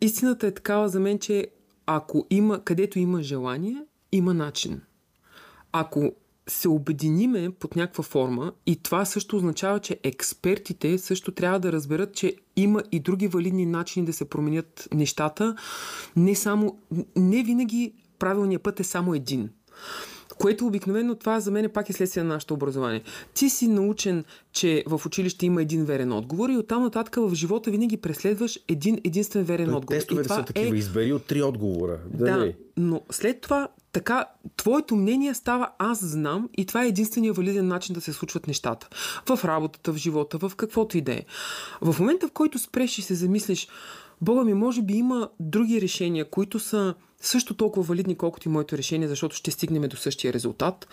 истината 0.00 0.46
е 0.46 0.54
такава 0.54 0.88
за 0.88 1.00
мен, 1.00 1.18
че 1.18 1.46
ако 1.86 2.26
има, 2.30 2.64
където 2.64 2.98
има 2.98 3.22
желание, 3.22 3.84
има 4.12 4.34
начин. 4.34 4.80
Ако 5.72 6.12
се 6.48 6.68
обединиме 6.68 7.50
под 7.50 7.76
някаква 7.76 8.04
форма 8.04 8.52
и 8.66 8.82
това 8.82 9.04
също 9.04 9.36
означава, 9.36 9.80
че 9.80 10.00
експертите 10.02 10.98
също 10.98 11.32
трябва 11.32 11.60
да 11.60 11.72
разберат, 11.72 12.14
че 12.14 12.36
има 12.56 12.82
и 12.92 13.00
други 13.00 13.28
валидни 13.28 13.66
начини 13.66 14.06
да 14.06 14.12
се 14.12 14.24
променят 14.24 14.88
нещата. 14.94 15.56
Не 16.16 16.34
само, 16.34 16.78
не 17.16 17.42
винаги 17.42 17.92
правилният 18.18 18.62
път 18.62 18.80
е 18.80 18.84
само 18.84 19.14
един. 19.14 19.50
Което 20.38 20.66
обикновено 20.66 21.14
това 21.14 21.40
за 21.40 21.50
мен 21.50 21.70
пак 21.74 21.90
е 21.90 21.92
следствие 21.92 22.22
на 22.22 22.34
нашето 22.34 22.54
образование. 22.54 23.02
Ти 23.34 23.50
си 23.50 23.68
научен, 23.68 24.24
че 24.52 24.84
в 24.86 25.06
училище 25.06 25.46
има 25.46 25.62
един 25.62 25.84
верен 25.84 26.12
отговор 26.12 26.48
и 26.48 26.56
оттам 26.56 26.82
нататък 26.82 27.16
в 27.16 27.34
живота 27.34 27.70
винаги 27.70 27.96
преследваш 27.96 28.60
един 28.68 29.00
единствен 29.04 29.44
верен 29.44 29.66
Той, 29.66 29.74
отговор. 29.74 29.94
Тестовете 29.94 30.28
са 30.28 30.44
такива, 30.44 30.76
е... 30.76 30.78
избери 30.78 31.12
от 31.12 31.24
три 31.24 31.42
отговора. 31.42 31.98
Да, 32.14 32.24
да 32.24 32.52
но 32.76 33.00
след 33.10 33.40
това 33.40 33.68
така, 33.92 34.24
твоето 34.56 34.96
мнение 34.96 35.34
става 35.34 35.70
аз 35.78 36.04
знам 36.04 36.48
и 36.56 36.66
това 36.66 36.84
е 36.84 36.88
единствения 36.88 37.32
валиден 37.32 37.68
начин 37.68 37.94
да 37.94 38.00
се 38.00 38.12
случват 38.12 38.46
нещата. 38.46 38.88
В 39.28 39.44
работата, 39.44 39.92
в 39.92 39.96
живота, 39.96 40.38
в 40.38 40.52
каквото 40.56 40.98
и 40.98 41.00
да 41.00 41.12
е. 41.12 41.22
В 41.80 42.00
момента, 42.00 42.28
в 42.28 42.32
който 42.32 42.58
спреш 42.58 42.98
и 42.98 43.02
се 43.02 43.14
замислиш, 43.14 43.68
Бога 44.20 44.44
ми, 44.44 44.54
може 44.54 44.82
би 44.82 44.94
има 44.94 45.28
други 45.40 45.80
решения, 45.80 46.30
които 46.30 46.58
са 46.58 46.94
също 47.20 47.54
толкова 47.54 47.86
валидни, 47.86 48.14
колкото 48.14 48.48
и 48.48 48.52
моето 48.52 48.78
решение, 48.78 49.08
защото 49.08 49.36
ще 49.36 49.50
стигнем 49.50 49.82
до 49.82 49.96
същия 49.96 50.32
резултат. 50.32 50.88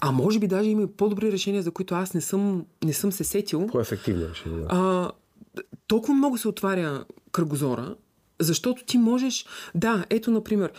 А 0.00 0.12
може 0.12 0.38
би 0.38 0.46
даже 0.46 0.70
има 0.70 0.82
и 0.82 0.86
по-добри 0.86 1.32
решения, 1.32 1.62
за 1.62 1.70
които 1.70 1.94
аз 1.94 2.14
не 2.14 2.20
съм, 2.20 2.64
не 2.84 2.92
съм 2.92 3.12
се 3.12 3.24
сетил. 3.24 3.66
По-ефективни 3.66 4.28
решения. 4.28 4.60
Да. 4.60 4.66
А, 4.70 5.10
толкова 5.86 6.14
много 6.14 6.38
се 6.38 6.48
отваря 6.48 7.04
кръгозора, 7.32 7.94
защото 8.40 8.84
ти 8.84 8.98
можеш, 8.98 9.46
да, 9.74 10.04
ето, 10.10 10.30
например, 10.30 10.72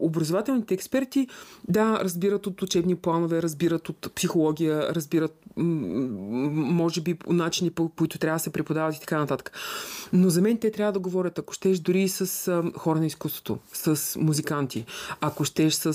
образователните 0.00 0.74
експерти, 0.74 1.28
да, 1.68 2.00
разбират 2.04 2.46
от 2.46 2.62
учебни 2.62 2.96
планове, 2.96 3.42
разбират 3.42 3.88
от 3.88 4.12
психология, 4.14 4.94
разбират, 4.94 5.42
може 5.56 7.00
би, 7.00 7.18
начини, 7.28 7.70
по 7.70 7.88
които 7.88 8.18
трябва 8.18 8.36
да 8.36 8.42
се 8.42 8.52
преподават 8.52 8.96
и 8.96 9.00
така 9.00 9.18
нататък. 9.18 9.52
Но 10.12 10.30
за 10.30 10.42
мен 10.42 10.58
те 10.58 10.70
трябва 10.70 10.92
да 10.92 10.98
говорят, 10.98 11.38
ако 11.38 11.52
щеш, 11.52 11.78
дори 11.78 12.08
с 12.08 12.62
хора 12.76 12.98
на 12.98 13.06
изкуството, 13.06 13.58
с 13.72 14.18
музиканти, 14.20 14.84
ако 15.20 15.44
щеш 15.44 15.74
с, 15.74 15.94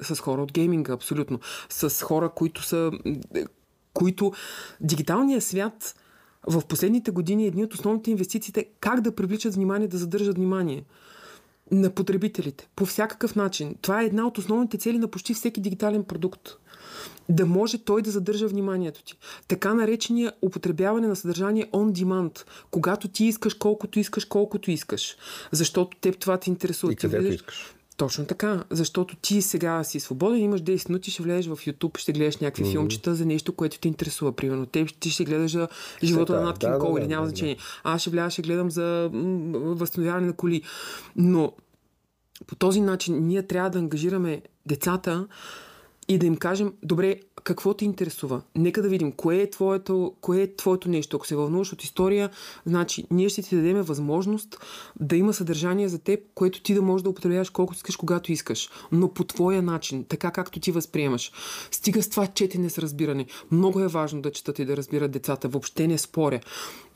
с 0.00 0.20
хора 0.20 0.42
от 0.42 0.52
гейминга, 0.52 0.92
абсолютно, 0.92 1.40
с 1.68 2.02
хора, 2.02 2.28
които 2.28 2.62
са, 2.62 2.90
които 3.94 4.32
дигиталният 4.80 5.44
свят 5.44 5.94
в 6.46 6.62
последните 6.68 7.10
години 7.10 7.46
едни 7.46 7.64
от 7.64 7.74
основните 7.74 8.10
инвестиции 8.10 8.52
е 8.56 8.64
как 8.80 9.00
да 9.00 9.14
привличат 9.14 9.54
внимание, 9.54 9.88
да 9.88 9.98
задържат 9.98 10.36
внимание 10.36 10.84
на 11.70 11.90
потребителите 11.90 12.68
по 12.76 12.86
всякакъв 12.86 13.36
начин. 13.36 13.74
Това 13.82 14.02
е 14.02 14.06
една 14.06 14.26
от 14.26 14.38
основните 14.38 14.78
цели 14.78 14.98
на 14.98 15.08
почти 15.08 15.34
всеки 15.34 15.60
дигитален 15.60 16.04
продукт. 16.04 16.48
Да 17.28 17.46
може 17.46 17.78
той 17.78 18.02
да 18.02 18.10
задържа 18.10 18.48
вниманието 18.48 19.04
ти. 19.04 19.14
Така 19.48 19.74
наречения 19.74 20.32
употребяване 20.42 21.08
на 21.08 21.16
съдържание 21.16 21.66
on 21.72 22.02
demand, 22.02 22.44
когато 22.70 23.08
ти 23.08 23.24
искаш 23.24 23.54
колкото 23.54 23.98
искаш, 23.98 24.24
колкото 24.24 24.70
искаш. 24.70 25.16
Защото 25.52 25.96
теб 26.00 26.18
това 26.18 26.38
те 26.38 26.50
интересува. 26.50 26.92
И 26.92 26.96
където 26.96 27.32
искаш. 27.32 27.74
Точно 27.96 28.26
така, 28.26 28.64
защото 28.70 29.16
ти 29.16 29.42
сега 29.42 29.84
си 29.84 30.00
свободен, 30.00 30.40
имаш 30.40 30.62
10 30.62 30.88
минути, 30.88 31.10
ще 31.10 31.22
влезеш 31.22 31.46
в 31.46 31.56
YouTube, 31.56 31.98
ще 31.98 32.12
гледаш 32.12 32.36
някакви 32.36 32.64
mm-hmm. 32.64 32.70
филмчета 32.70 33.14
за 33.14 33.26
нещо, 33.26 33.52
което 33.52 33.78
те 33.78 33.88
интересува. 33.88 34.32
Примерно, 34.32 34.66
те, 34.66 34.86
ти 35.00 35.10
ще 35.10 35.24
гледаш 35.24 35.50
за 35.50 35.68
живота 36.02 36.32
на 36.32 36.40
Нат 36.40 36.58
да, 36.58 36.78
Кол 36.78 36.94
да, 36.94 37.00
или 37.00 37.08
няма 37.08 37.22
да, 37.22 37.28
значение. 37.28 37.54
Да. 37.54 37.62
Аз 37.84 38.00
ще 38.00 38.10
вляза, 38.10 38.30
ще 38.30 38.42
гледам 38.42 38.70
за 38.70 39.10
м- 39.12 39.58
възстановяване 39.58 40.26
на 40.26 40.32
коли. 40.32 40.62
Но 41.16 41.52
по 42.46 42.54
този 42.54 42.80
начин 42.80 43.26
ние 43.26 43.42
трябва 43.42 43.70
да 43.70 43.78
ангажираме 43.78 44.42
децата 44.66 45.26
и 46.08 46.18
да 46.18 46.26
им 46.26 46.36
кажем, 46.36 46.72
добре, 46.82 47.20
какво 47.46 47.74
те 47.74 47.84
интересува? 47.84 48.42
Нека 48.56 48.82
да 48.82 48.88
видим, 48.88 49.12
кое 49.12 49.36
е 49.36 49.50
твоето, 49.50 50.14
кое 50.20 50.42
е 50.42 50.56
твоето 50.56 50.88
нещо. 50.88 51.16
Ако 51.16 51.26
се 51.26 51.36
вълнуваш 51.36 51.72
от 51.72 51.84
история, 51.84 52.30
значи 52.66 53.04
ние 53.10 53.28
ще 53.28 53.42
ти 53.42 53.56
дадем 53.56 53.82
възможност 53.82 54.58
да 55.00 55.16
има 55.16 55.32
съдържание 55.32 55.88
за 55.88 55.98
теб, 55.98 56.20
което 56.34 56.62
ти 56.62 56.74
да 56.74 56.82
можеш 56.82 57.02
да 57.02 57.10
употребяваш 57.10 57.50
колкото 57.50 57.76
искаш, 57.76 57.96
когато 57.96 58.32
искаш. 58.32 58.70
Но 58.92 59.08
по 59.08 59.24
твоя 59.24 59.62
начин, 59.62 60.04
така 60.04 60.30
както 60.30 60.60
ти 60.60 60.72
възприемаш. 60.72 61.32
Стига 61.70 62.02
с 62.02 62.08
това 62.08 62.26
четене 62.26 62.70
с 62.70 62.78
разбиране. 62.78 63.26
Много 63.50 63.80
е 63.80 63.88
важно 63.88 64.22
да 64.22 64.32
четат 64.32 64.58
и 64.58 64.64
да 64.64 64.76
разбират 64.76 65.10
децата. 65.10 65.48
Въобще 65.48 65.86
не 65.86 65.98
споря. 65.98 66.40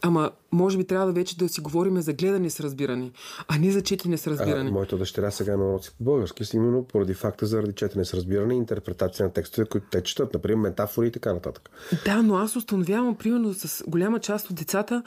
Ама, 0.02 0.30
може 0.52 0.78
би 0.78 0.84
трябва 0.84 1.06
да 1.06 1.12
вече 1.12 1.38
да 1.38 1.48
си 1.48 1.60
говорим 1.60 2.00
за 2.00 2.12
гледане 2.12 2.50
с 2.50 2.60
разбиране, 2.60 3.10
а 3.48 3.58
не 3.58 3.70
за 3.70 3.82
четене 3.82 4.18
с 4.18 4.26
разбиране. 4.26 4.70
А, 4.70 4.72
моята 4.72 4.98
дъщеря 4.98 5.30
сега 5.30 5.56
на 5.56 5.68
уроци 5.70 5.90
по 5.98 6.04
български, 6.04 6.44
именно 6.54 6.84
поради 6.84 7.14
факта 7.14 7.46
заради 7.46 7.72
четене 7.72 8.04
с 8.04 8.14
разбиране 8.14 8.54
и 8.54 8.56
интерпретация 8.56 9.26
на 9.26 9.32
текстове, 9.32 9.66
които 9.66 9.86
те 9.90 10.02
четат, 10.02 10.34
например, 10.34 10.56
метафори 10.56 11.06
и 11.06 11.10
така 11.12 11.34
нататък. 11.34 11.70
Да, 12.04 12.22
но 12.22 12.36
аз 12.36 12.56
установявам, 12.56 13.14
примерно, 13.14 13.54
с 13.54 13.84
голяма 13.86 14.20
част 14.20 14.50
от 14.50 14.56
децата, 14.56 15.02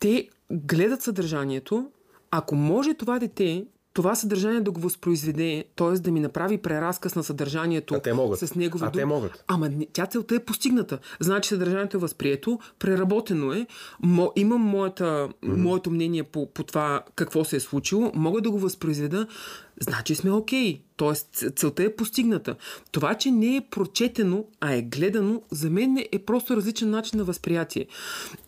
те 0.00 0.28
гледат 0.50 1.02
съдържанието, 1.02 1.90
ако 2.30 2.54
може 2.54 2.94
това 2.94 3.18
дете 3.18 3.66
това 3.92 4.14
съдържание 4.14 4.60
да 4.60 4.70
го 4.70 4.80
възпроизведе, 4.80 5.64
т.е. 5.76 5.90
да 5.90 6.10
ми 6.10 6.20
направи 6.20 6.58
преразказ 6.58 7.14
на 7.14 7.24
съдържанието 7.24 7.94
а 7.94 8.00
те 8.00 8.12
могат. 8.12 8.38
с 8.38 8.54
негови 8.54 8.84
А 8.84 8.90
те 8.90 9.04
могат. 9.04 9.44
Ама 9.48 9.70
тя 9.92 10.06
целта 10.06 10.34
е 10.34 10.38
постигната. 10.38 10.98
Значи 11.20 11.48
съдържанието 11.48 11.96
е 11.96 12.00
възприето, 12.00 12.58
преработено 12.78 13.52
е, 13.52 13.66
мо, 14.02 14.32
имам 14.36 14.60
моята, 14.60 15.04
mm-hmm. 15.04 15.56
моето 15.56 15.90
мнение 15.90 16.22
по, 16.22 16.46
по 16.46 16.62
това 16.62 17.02
какво 17.16 17.44
се 17.44 17.56
е 17.56 17.60
случило, 17.60 18.12
мога 18.14 18.40
да 18.40 18.50
го 18.50 18.58
възпроизведа, 18.58 19.26
значи 19.80 20.14
сме 20.14 20.30
окей. 20.30 20.74
Okay. 20.74 20.80
Тоест, 20.96 21.44
целта 21.56 21.84
е 21.84 21.96
постигната. 21.96 22.56
Това, 22.92 23.14
че 23.14 23.30
не 23.30 23.56
е 23.56 23.66
прочетено, 23.70 24.44
а 24.60 24.74
е 24.74 24.82
гледано, 24.82 25.42
за 25.50 25.70
мен 25.70 25.98
е 26.12 26.18
просто 26.18 26.56
различен 26.56 26.90
начин 26.90 27.18
на 27.18 27.24
възприятие. 27.24 27.86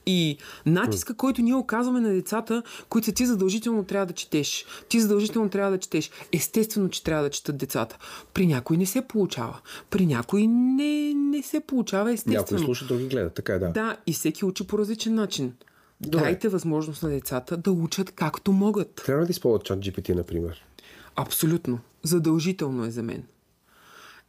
И 0.07 0.39
натиска, 0.67 1.15
който 1.15 1.43
ние 1.43 1.55
оказваме 1.55 2.01
на 2.01 2.09
децата, 2.09 2.63
които 2.89 3.13
ти 3.13 3.27
задължително 3.27 3.85
трябва 3.85 4.07
да 4.07 4.13
четеш. 4.13 4.67
Ти 4.89 5.01
задължително 5.01 5.49
трябва 5.49 5.71
да 5.71 5.79
четеш. 5.79 6.11
Естествено, 6.33 6.89
че 6.89 7.05
трябва 7.05 7.25
да 7.25 7.31
четат 7.31 7.57
децата. 7.57 7.99
При 8.35 8.47
някой 8.47 8.77
не 8.77 8.87
се 8.87 9.03
получава. 9.03 9.61
При 9.91 10.07
някой 10.07 10.47
не, 10.47 11.15
не 11.15 11.43
се 11.43 11.61
получава 11.61 12.13
естествено. 12.13 12.39
Някой 12.39 12.59
слуша, 12.59 12.87
други 12.87 13.07
гледат. 13.07 13.35
Така 13.35 13.55
е, 13.55 13.59
да. 13.59 13.69
Да, 13.69 13.97
и 14.07 14.13
всеки 14.13 14.45
учи 14.45 14.67
по 14.67 14.79
различен 14.79 15.15
начин. 15.15 15.53
Добре. 16.01 16.19
Дайте 16.19 16.49
възможност 16.49 17.03
на 17.03 17.09
децата 17.09 17.57
да 17.57 17.73
учат 17.73 18.11
както 18.11 18.53
могат. 18.53 18.95
Трябва 19.07 19.25
да 19.25 19.31
използват 19.31 19.65
чат 19.65 19.79
GPT, 19.79 20.15
например. 20.15 20.65
Абсолютно. 21.17 21.79
Задължително 22.03 22.85
е 22.85 22.91
за 22.91 23.03
мен. 23.03 23.23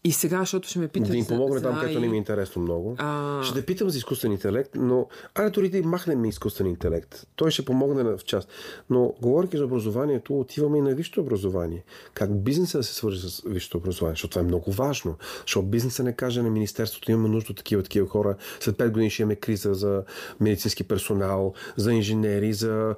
И 0.06 0.12
сега, 0.12 0.40
защото 0.40 0.70
ще 0.70 0.80
ме 0.80 0.88
питаш... 0.88 1.10
Да 1.10 1.18
им 1.18 1.26
помогне 1.26 1.62
там, 1.62 1.80
където 1.80 2.00
не 2.00 2.08
ми 2.08 2.16
е 2.16 2.18
интересно 2.18 2.62
много. 2.62 2.96
А... 2.98 3.44
Ще 3.44 3.60
те 3.60 3.66
питам 3.66 3.90
за 3.90 3.98
изкуствен 3.98 4.32
интелект, 4.32 4.70
но... 4.76 5.08
Аре, 5.36 5.50
дори 5.50 5.70
да 5.70 5.88
махнем 5.88 6.26
изкуствен 6.26 6.68
интелект. 6.68 7.28
Той 7.36 7.52
ще 7.52 7.66
помогне 7.66 8.04
в 8.04 8.20
част. 8.26 8.50
Но, 8.90 9.14
говоряки 9.22 9.58
за 9.58 9.66
образованието, 9.66 10.40
отиваме 10.40 10.78
и 10.78 10.82
на 10.82 10.96
висшето 10.96 11.22
образование. 11.22 11.84
Как 12.14 12.44
бизнеса 12.44 12.78
да 12.78 12.84
се 12.84 12.94
свържи 12.94 13.30
с 13.30 13.42
висшето 13.46 13.78
образование, 13.78 14.14
защото 14.14 14.30
това 14.30 14.42
е 14.42 14.46
много 14.46 14.72
важно. 14.72 15.16
Защото 15.42 15.68
бизнеса 15.68 16.04
не 16.04 16.14
каже 16.14 16.42
на 16.42 16.50
Министерството, 16.50 17.12
имаме 17.12 17.30
нужда 17.30 17.52
от 17.52 17.58
такива, 17.58 17.84
такива 17.84 18.08
хора. 18.08 18.36
След 18.60 18.78
5 18.78 18.90
години 18.90 19.10
ще 19.10 19.22
имаме 19.22 19.36
криза 19.36 19.74
за 19.74 20.04
медицински 20.40 20.84
персонал, 20.84 21.54
за 21.76 21.94
инженери, 21.94 22.54
за, 22.54 22.96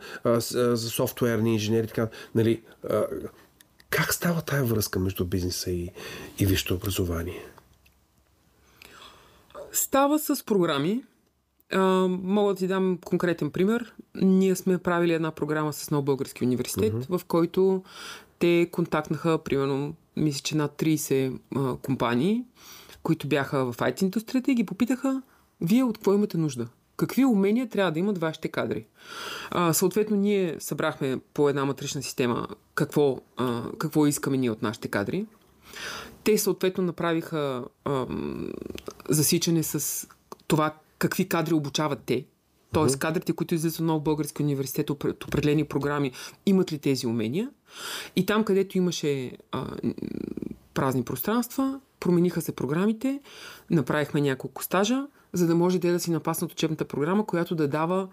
за 0.49 0.77
софтуерни 0.77 1.53
инженери. 1.53 1.87
Така, 1.87 2.09
нали, 2.35 2.61
как 3.97 4.13
става 4.13 4.41
тая 4.41 4.63
връзка 4.63 4.99
между 4.99 5.25
бизнеса 5.25 5.71
и, 5.71 5.89
и 6.39 6.45
висшето 6.45 6.73
образование? 6.73 7.45
Става 9.71 10.19
с 10.19 10.45
програми. 10.45 11.03
А, 11.71 11.79
мога 12.07 12.53
да 12.53 12.57
ти 12.57 12.67
дам 12.67 12.97
конкретен 13.05 13.51
пример. 13.51 13.93
Ние 14.15 14.55
сме 14.55 14.77
правили 14.77 15.13
една 15.13 15.31
програма 15.31 15.73
с 15.73 15.91
Нов 15.91 16.03
Български 16.05 16.43
университет, 16.43 16.93
mm-hmm. 16.93 17.17
в 17.17 17.25
който 17.25 17.83
те 18.39 18.69
контактнаха, 18.71 19.43
примерно, 19.43 19.95
мисля, 20.15 20.41
че 20.43 20.57
над 20.57 20.71
30 20.71 21.39
а, 21.55 21.75
компании, 21.77 22.43
които 23.03 23.27
бяха 23.27 23.71
в 23.71 23.77
IT 23.77 24.01
индустрията 24.01 24.51
и 24.51 24.55
ги 24.55 24.65
попитаха, 24.65 25.21
вие 25.61 25.83
от 25.83 25.97
какво 25.97 26.13
имате 26.13 26.37
нужда? 26.37 26.67
Какви 26.97 27.25
умения 27.25 27.69
трябва 27.69 27.91
да 27.91 27.99
имат 27.99 28.17
вашите 28.17 28.47
кадри. 28.47 28.85
А, 29.51 29.73
съответно, 29.73 30.17
ние 30.17 30.55
събрахме 30.59 31.19
по 31.33 31.49
една 31.49 31.65
матрична 31.65 32.03
система 32.03 32.47
какво, 32.75 33.21
а, 33.37 33.63
какво 33.77 34.07
искаме 34.07 34.37
ние 34.37 34.51
от 34.51 34.61
нашите 34.61 34.87
кадри. 34.87 35.25
Те 36.23 36.37
съответно 36.37 36.83
направиха 36.83 37.65
а, 37.85 38.05
засичане 39.09 39.63
с 39.63 40.07
това 40.47 40.73
какви 40.99 41.29
кадри 41.29 41.53
обучават 41.53 41.99
те. 42.05 42.25
Тоест, 42.73 42.95
uh-huh. 42.95 42.99
кадрите, 42.99 43.33
които 43.33 43.55
излизат 43.55 43.89
от 43.89 44.03
Български 44.03 44.43
университет 44.43 44.89
от 44.89 45.03
определени 45.23 45.65
програми, 45.65 46.11
имат 46.45 46.71
ли 46.71 46.79
тези 46.79 47.07
умения. 47.07 47.49
И 48.15 48.25
там, 48.25 48.43
където 48.43 48.77
имаше 48.77 49.31
а, 49.51 49.67
празни 50.73 51.03
пространства, 51.03 51.79
промениха 51.99 52.41
се 52.41 52.55
програмите, 52.55 53.21
направихме 53.69 54.21
няколко 54.21 54.63
стажа, 54.63 55.07
за 55.33 55.47
да 55.47 55.55
може 55.55 55.79
те 55.79 55.91
да 55.91 55.99
си 55.99 56.11
напаснат 56.11 56.51
учебната 56.51 56.85
програма, 56.85 57.25
която 57.25 57.55
да 57.55 57.67
дава 57.67 58.07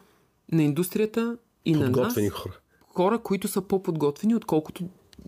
на 0.53 0.63
индустрията 0.63 1.37
и 1.65 1.73
на 1.73 1.91
нас 1.91 2.15
хора. 2.33 2.59
хора, 2.89 3.19
които 3.19 3.49
са 3.49 3.63
по-подготвени, 3.63 4.35
отколкото 4.35 4.85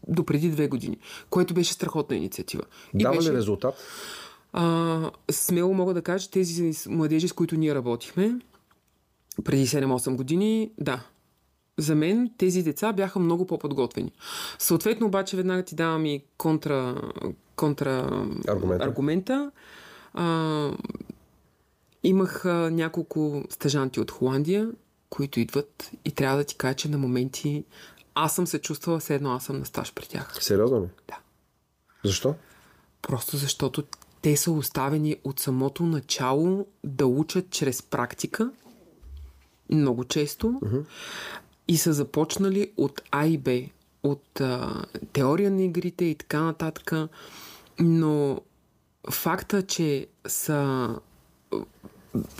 до 0.08 0.24
преди 0.24 0.50
две 0.50 0.68
години, 0.68 0.98
което 1.30 1.54
беше 1.54 1.72
страхотна 1.72 2.16
инициатива. 2.16 2.62
Дава 2.94 3.16
беше, 3.16 3.32
ли 3.32 3.36
резултат? 3.36 3.74
А, 4.52 5.10
смело 5.30 5.74
мога 5.74 5.94
да 5.94 6.02
кажа, 6.02 6.30
тези 6.30 6.72
младежи, 6.88 7.28
с 7.28 7.32
които 7.32 7.56
ние 7.56 7.74
работихме 7.74 8.38
преди 9.44 9.66
7-8 9.66 10.16
години, 10.16 10.70
да. 10.78 11.00
за 11.78 11.94
мен 11.94 12.30
тези 12.38 12.62
деца 12.62 12.92
бяха 12.92 13.18
много 13.18 13.46
по-подготвени. 13.46 14.12
Съответно, 14.58 15.06
обаче, 15.06 15.36
веднага 15.36 15.62
ти 15.62 15.74
давам 15.74 16.06
и 16.06 16.24
контра, 16.38 17.02
контра 17.56 18.26
аргумента. 18.48 18.84
аргумента. 18.84 19.50
А, 20.14 20.70
имах 22.08 22.44
а, 22.44 22.70
няколко 22.70 23.44
стъжанти 23.50 24.00
от 24.00 24.10
Холандия, 24.10 24.70
които 25.10 25.40
идват 25.40 25.90
и 26.04 26.10
трябва 26.10 26.38
да 26.38 26.44
ти 26.44 26.56
кажа, 26.56 26.74
че 26.74 26.88
на 26.88 26.98
моменти 26.98 27.64
аз 28.14 28.34
съм 28.34 28.46
се 28.46 28.58
чувствала 28.58 28.98
все 28.98 29.14
едно 29.14 29.32
аз 29.32 29.44
съм 29.44 29.58
на 29.58 29.66
стаж 29.66 29.92
при 29.94 30.06
тях. 30.06 30.36
Сериозно 30.40 30.82
ли? 30.82 30.88
Да. 31.08 31.18
Защо? 32.04 32.34
Просто 33.02 33.36
защото 33.36 33.84
те 34.22 34.36
са 34.36 34.50
оставени 34.50 35.16
от 35.24 35.40
самото 35.40 35.82
начало 35.82 36.66
да 36.84 37.06
учат 37.06 37.50
чрез 37.50 37.82
практика, 37.82 38.50
много 39.70 40.04
често, 40.04 40.46
uh-huh. 40.46 40.84
и 41.68 41.76
са 41.76 41.92
започнали 41.92 42.72
от 42.76 43.02
А 43.10 43.26
и 43.26 43.38
Б, 43.38 43.60
от 44.02 44.40
а, 44.40 44.84
теория 45.12 45.50
на 45.50 45.62
игрите 45.62 46.04
и 46.04 46.14
така 46.14 46.40
нататък. 46.40 46.92
Но 47.78 48.40
факта, 49.10 49.62
че 49.62 50.06
са 50.26 50.88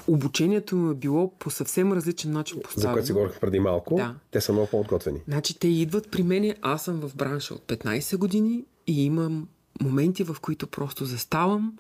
обучението 0.07 0.77
му 0.77 0.91
е 0.91 0.95
било 0.95 1.31
по 1.39 1.51
съвсем 1.51 1.93
различен 1.93 2.33
начин 2.33 2.61
поставено. 2.65 2.89
За 2.89 2.93
което 2.93 3.07
си 3.07 3.13
говорих 3.13 3.41
преди 3.41 3.61
малко. 3.61 3.97
Да. 3.97 4.15
Те 4.31 4.41
са 4.41 4.53
много 4.53 4.69
по-отготвени. 4.71 5.21
Значи 5.29 5.59
те 5.59 5.69
идват 5.69 6.11
при 6.11 6.23
мен, 6.23 6.55
аз 6.63 6.85
съм 6.85 7.01
в 7.01 7.17
бранша 7.17 7.55
от 7.55 7.63
15 7.63 8.17
години 8.17 8.65
и 8.87 9.05
имам 9.05 9.49
моменти, 9.83 10.25
в 10.25 10.37
които 10.41 10.67
просто 10.67 11.05
заставам, 11.05 11.77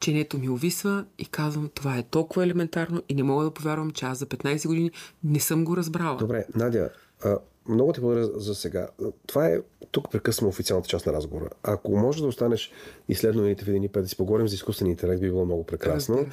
ченето 0.00 0.38
ми 0.38 0.48
увисва 0.48 1.04
и 1.18 1.26
казвам, 1.26 1.70
това 1.74 1.98
е 1.98 2.02
толкова 2.02 2.44
елементарно 2.44 3.02
и 3.08 3.14
не 3.14 3.22
мога 3.22 3.44
да 3.44 3.50
повярвам, 3.50 3.90
че 3.90 4.06
аз 4.06 4.18
за 4.18 4.26
15 4.26 4.66
години 4.66 4.90
не 5.24 5.40
съм 5.40 5.64
го 5.64 5.76
разбрала. 5.76 6.16
Добре, 6.16 6.46
Надя, 6.54 6.90
а, 7.24 7.38
много 7.68 7.92
ти 7.92 8.00
благодаря 8.00 8.40
за 8.40 8.54
сега. 8.54 8.88
Това 9.26 9.48
е, 9.48 9.60
тук 9.90 10.10
прекъсваме 10.10 10.48
официалната 10.48 10.88
част 10.88 11.06
на 11.06 11.12
разговора. 11.12 11.50
Ако 11.62 11.96
може 11.96 12.22
да 12.22 12.28
останеш 12.28 12.72
и 13.08 13.14
след 13.14 13.34
новините 13.34 13.64
в 13.64 13.68
един 13.68 13.88
пет 13.88 14.02
да 14.02 14.08
си 14.08 14.16
поговорим 14.16 14.48
за 14.48 14.54
изкуствен 14.54 14.88
интелект, 14.88 15.20
би 15.20 15.26
било 15.26 15.44
много 15.44 15.64
прекрасно. 15.64 16.26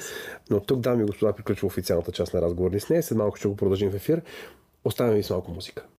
Но 0.50 0.60
тук, 0.60 0.80
дами 0.80 1.02
и 1.02 1.06
господа, 1.06 1.32
приключва 1.32 1.66
официалната 1.66 2.12
част 2.12 2.34
на 2.34 2.42
разговора 2.42 2.74
ни 2.74 2.80
с 2.80 2.88
нея. 2.88 3.02
След 3.02 3.18
малко 3.18 3.36
ще 3.36 3.48
го 3.48 3.56
продължим 3.56 3.90
в 3.90 3.94
ефир. 3.94 4.22
Оставяме 4.84 5.16
ви 5.16 5.22
с 5.22 5.30
малко 5.30 5.50
музика. 5.50 5.84